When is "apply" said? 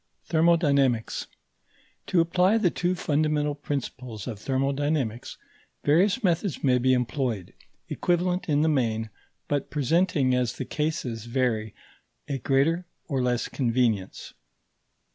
2.21-2.57